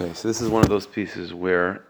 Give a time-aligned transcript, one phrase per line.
[0.00, 1.82] Okay, so this is one of those pieces where,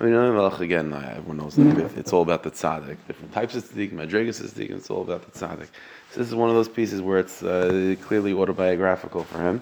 [0.00, 2.96] I mean, Melech again, everyone knows that it's all about the tzaddik.
[3.06, 5.68] Different types of tzaddik, madrigas tzaddik, it's all about the tzaddik.
[6.10, 9.60] So this is one of those pieces where it's uh, clearly autobiographical for him.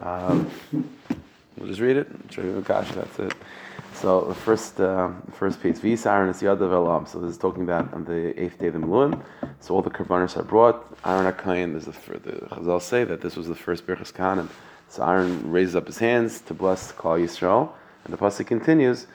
[0.00, 0.50] Um,
[1.58, 2.64] we'll just read it.
[2.64, 3.34] Gosh, that's it.
[3.92, 7.04] So the first, uh, first piece, V'Saron is Yadav Elam.
[7.04, 9.22] So this is talking about on the eighth day of the Miluim.
[9.60, 10.96] So all the karbanos are brought.
[11.04, 14.48] Aaron Akayin, there's the, the Chazal say that this was the first Birchas Kahanim.
[14.88, 17.70] So Aaron raises up his hands to bless Klal Yisrael,
[18.04, 19.06] and the pasuk continues,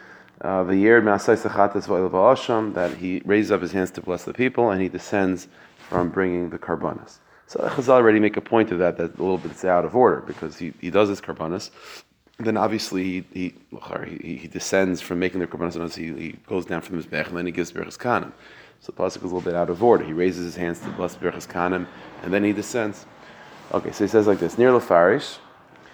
[0.42, 4.90] uh, the year that he raises up his hands to bless the people, and he
[4.90, 5.48] descends
[5.90, 7.18] from bringing the karbanas.
[7.48, 9.96] So Chazal already make a point of that, that a little bit it's out of
[9.96, 11.72] order, because he, he does his karbanas,
[12.38, 13.56] then obviously he, he,
[14.20, 17.38] he, he descends from making the karbanas, he, he goes down from his Mizbech, and
[17.38, 18.32] then he gives Berachas Kanim.
[18.80, 20.04] So the pasuk is a little bit out of order.
[20.04, 21.88] He raises his hands to bless Berachas Kanim,
[22.22, 23.06] and then he descends.
[23.72, 25.38] Okay, so he says like this, near Lefarish,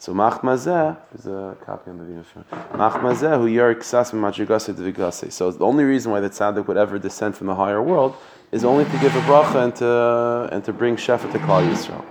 [0.00, 2.24] So machmazeh is a copy on the Vina.
[2.72, 7.36] Machmazeh who yarik sas madrigase So the only reason why the tzaddik would ever descend
[7.36, 8.14] from the higher world
[8.52, 12.04] is only to give a bracha and to, and to bring Shefa to Klal Yisrael.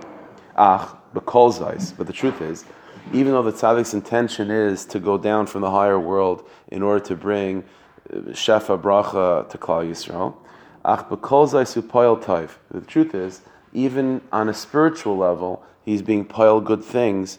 [0.54, 1.96] Ach, bekol.
[1.96, 2.66] But the truth is,
[3.14, 7.02] even though the tzaddik's intention is to go down from the higher world in order
[7.06, 7.64] to bring
[8.12, 10.36] uh, Shefa bracha to Klal Yisrael,
[10.84, 12.50] ach bekol zais upoil.
[12.70, 13.40] The truth is,
[13.72, 17.38] even on a spiritual level, he's being piled good things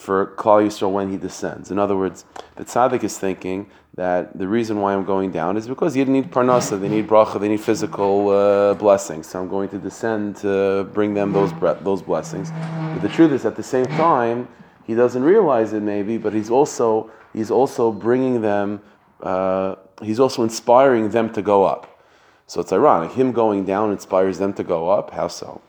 [0.00, 1.70] for Klal Yisrael when he descends.
[1.70, 2.24] In other words,
[2.56, 6.30] the tzaddik is thinking that the reason why I'm going down is because you need
[6.30, 9.26] parnasa, they need bracha, they need physical uh, blessings.
[9.26, 12.50] So I'm going to descend to bring them those those blessings.
[12.50, 14.48] But the truth is, at the same time,
[14.86, 18.80] he doesn't realize it maybe, but he's also he's also bringing them.
[19.22, 22.02] Uh, he's also inspiring them to go up.
[22.46, 23.12] So it's ironic.
[23.12, 25.10] Him going down inspires them to go up.
[25.10, 25.60] How so?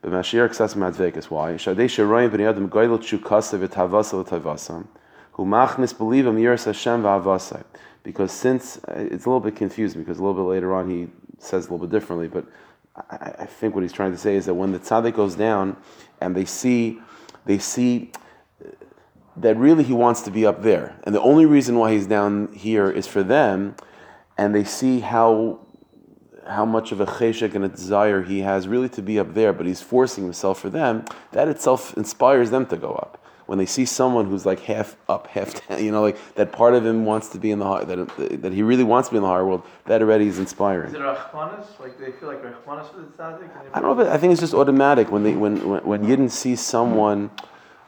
[0.00, 1.24] But Mashiach says Madvekas.
[1.24, 1.52] Why?
[1.52, 4.86] Shadei Sheroyim Bnei Adam Goylot Shukasa V'Tavasa L'Tavasam.
[5.32, 7.64] Who machnis believim yiras Hashem v'avasai.
[8.02, 11.08] Because since uh, it's a little bit confusing, because a little bit later on he
[11.38, 12.46] says a little bit differently, but
[13.10, 15.76] I, I think what he's trying to say is that when the tzaddik goes down
[16.20, 17.00] and they see,
[17.44, 18.12] they see
[19.36, 22.52] that really he wants to be up there, and the only reason why he's down
[22.52, 23.76] here is for them,
[24.36, 25.60] and they see how
[26.48, 29.52] how much of a cheshek and a desire he has really to be up there,
[29.52, 33.22] but he's forcing himself for them, that itself inspires them to go up.
[33.46, 36.74] When they see someone who's like half up, half down, you know, like that part
[36.74, 39.16] of him wants to be in the high, that that he really wants to be
[39.16, 40.88] in the higher world, that already is inspiring.
[40.88, 41.80] Is it rachmanis?
[41.80, 43.48] Like they feel like rachmanis for the tzaddik?
[43.72, 46.08] I don't know, but I think it's just automatic when they when when, when you
[46.10, 47.30] didn't see someone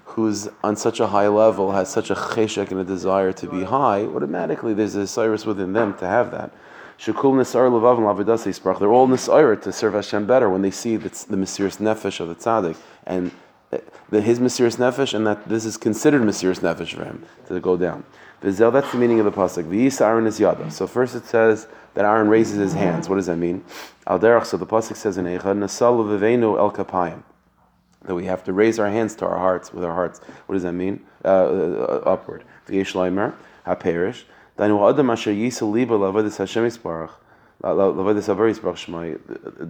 [0.04, 3.64] who's on such a high level has such a cheshek and a desire to be
[3.64, 6.52] high, automatically there's a cyrus within them to have that.
[7.00, 8.78] Shekul Nisar Levav and Lavidasi Sprach.
[8.78, 12.28] They're all Nisar to serve Hashem better when they see the, the Mesiris Nefesh of
[12.28, 13.30] the Tzaddik and
[14.10, 17.78] the, his Mesiris Nefesh, and that this is considered Mesiris Nefesh for him to go
[17.78, 18.04] down.
[18.42, 19.64] Vizel, that's the meaning of the pasuk.
[19.64, 20.70] V'yis Aaron is yada.
[20.70, 23.08] So first it says that Aaron raises his hands.
[23.08, 23.64] What does that mean?
[24.06, 24.44] Al derech.
[24.44, 27.22] So the pasuk says in Eichad Nasal Vivenu El Kapayim.
[28.02, 30.20] That we have to raise our hands to our hearts with our hearts.
[30.46, 31.00] What does that mean?
[31.24, 32.44] Uh, uh, upward.
[32.68, 33.34] V'yesh Leimer
[33.66, 34.24] HaPerish.
[34.60, 34.68] The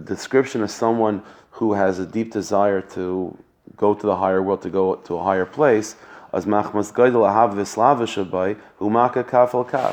[0.03, 3.37] description of someone who has a deep desire to
[3.77, 5.95] go to the higher world, to go to a higher place.
[6.33, 6.73] As umaka.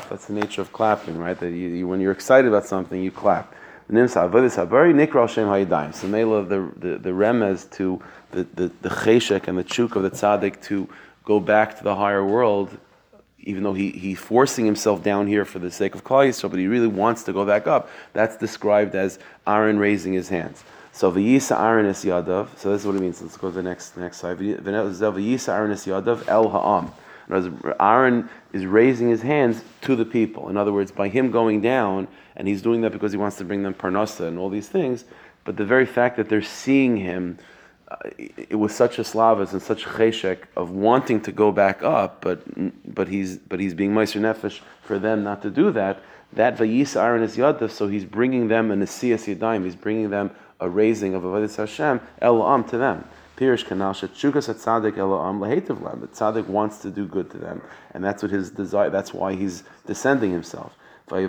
[0.09, 1.39] That's the nature of clapping, right?
[1.39, 3.55] That you, you, when you're excited about something, you clap.
[3.89, 5.93] Nimsa nikra shem.
[5.93, 10.03] So mela the the the remez to the the the cheshek and the chuk of
[10.03, 10.89] the tzaddik to
[11.23, 12.77] go back to the higher world
[13.41, 16.59] even though he, he's forcing himself down here for the sake of Klal Yisrael, but
[16.59, 17.89] he really wants to go back up.
[18.13, 20.63] That's described as Aaron raising his hands.
[20.91, 22.57] So v'yisa Aaron is yadav.
[22.57, 23.21] So this is what it means.
[23.21, 24.37] Let's go to the next next slide.
[24.39, 26.91] V'yisa Aaron is yadav el ha'am.
[27.79, 30.49] Aaron is raising his hands to the people.
[30.49, 33.45] In other words, by him going down, and he's doing that because he wants to
[33.45, 35.05] bring them parnasa and all these things.
[35.43, 37.37] But the very fact that they're seeing him
[38.07, 42.21] it was such a slavas and such a cheshek of wanting to go back up,
[42.21, 42.41] but
[42.93, 46.01] but he's but he's being meiser nefesh for them not to do that.
[46.33, 49.63] That vayis Aaron is yadav, so he's bringing them an asiyas yadayim.
[49.65, 53.05] He's bringing them a raising of avodas Hashem el am to them.
[53.37, 56.01] Pirish kanal shetchukas at tzaddik el am lehetiv lam.
[56.01, 58.89] The tzaddik wants to do good to them, and that's what his desire.
[58.91, 60.75] That's why he's descending himself.
[61.11, 61.21] And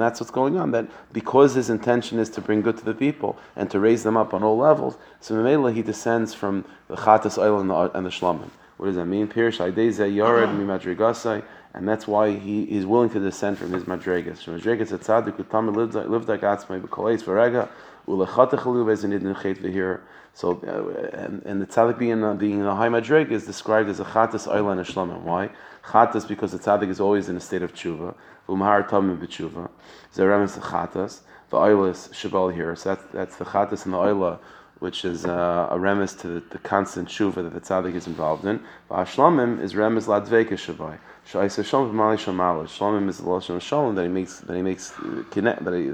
[0.00, 0.70] that's what's going on.
[0.70, 4.16] That because his intention is to bring good to the people and to raise them
[4.16, 8.10] up on all levels, so he descends from the chatas oil and the, and the
[8.10, 8.50] shlomim.
[8.82, 9.28] What does that mean?
[9.28, 13.84] Pirish aydeze yared mi madrigasai, and that's why he is willing to descend from his
[13.84, 14.42] madrigas.
[14.42, 17.68] From madrigas at tzaddik utam lived like atzmai b'koleis v'rega
[18.08, 20.00] ulechatechalu bezinid nechet v'hir.
[20.34, 23.88] So, uh, and, and the tzaddik being, uh, being in a high madrig is described
[23.88, 25.20] as a chatas oil and a shlomim.
[25.20, 25.50] Why?
[25.84, 28.16] Chatas because the tzaddik is always in a state of tshuva.
[28.48, 29.70] Umhar tamim b'tshuva.
[30.12, 31.20] Zeremes chatas.
[31.50, 32.74] The oil is shabal here.
[32.74, 34.40] So that's, that's the chatas and the oil
[34.82, 38.44] which is uh, a remes to the, the, constant tshuva that the tzaddik is involved
[38.44, 38.58] in.
[38.90, 40.98] V'ashlamim is remes ladveka shavai.
[41.30, 42.64] Shaisa shalom v'mali shamalo.
[42.64, 44.92] Shlamim is the lashon shalom that he makes that he makes
[45.30, 45.88] connect that he,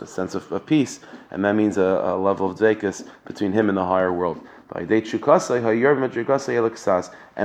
[0.00, 0.98] a sense of, of, peace,
[1.30, 4.44] and that means a, a level of dvekas between him and the higher world.
[4.72, 4.88] And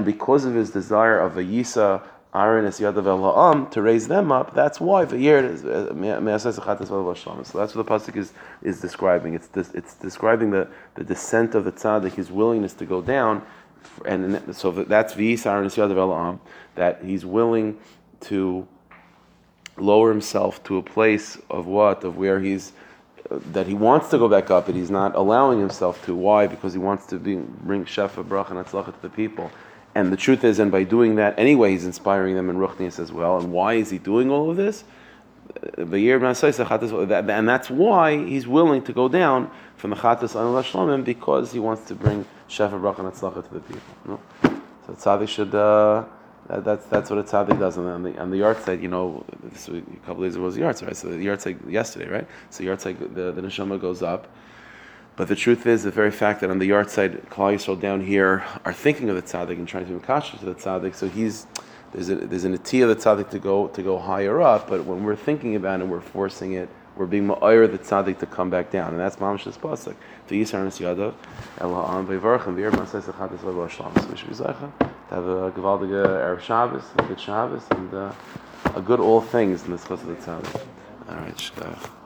[0.05, 2.01] because of his desire of a yisa
[2.35, 4.53] To raise them up.
[4.53, 5.93] That's why the year is uh,
[7.45, 9.35] So that's what the pasuk is is describing.
[9.35, 13.41] It's this, it's describing the, the descent of the tzaddik, his willingness to go down,
[14.05, 16.39] and so that's La'am
[16.75, 17.77] that he's willing
[18.21, 18.67] to
[19.77, 22.73] lower himself to a place of what of where he's
[23.29, 26.13] that he wants to go back up, but he's not allowing himself to.
[26.13, 26.47] Why?
[26.47, 29.51] Because he wants to be, bring shefa, bracha, and to the people.
[29.95, 33.13] And the truth is, and by doing that, anyway, he's inspiring them in Ruchnias as
[33.13, 33.39] well.
[33.39, 34.83] And why is he doing all of this?
[35.77, 41.59] And that's why he's willing to go down from the Chatas Anul Shlomim because he
[41.59, 43.81] wants to bring Shefa Brach and Atzlacha to the people.
[44.05, 44.19] No?
[44.85, 45.55] So tzaddik should.
[45.55, 46.05] Uh,
[46.47, 48.81] that, that's that's what a tzaddik does on the on the side.
[48.81, 50.97] You know, this a couple days ago was the yahrzeit, right?
[50.97, 52.27] So the yahrzeit yesterday, right?
[52.49, 54.27] So yahrzeit, the, the neshama goes up,
[55.15, 58.43] but the truth is, the very fact that on the yahrzeit, Klal Yisrael down here
[58.65, 61.47] are thinking of the tzaddik and trying to be to the tzaddik, so he's
[61.93, 64.69] there's a, there's an ati of the tzaddik to go to go higher up.
[64.69, 66.67] But when we're thinking about it we're forcing it,
[66.97, 69.95] we're being ma'ayr the tzaddik to come back down, and that's mamshas pasuk.
[70.27, 71.13] To yisar nes yadav
[71.59, 73.95] el ha'am bevarchem v'yer masay sechat es levo shalom.
[73.95, 77.93] So we should be zeicha to have a gewaldige erev Shabbos, a good Shabbos, and
[77.93, 78.11] uh,
[78.75, 80.61] a good all things in this the tzaddik.
[81.07, 82.04] All right, shkach.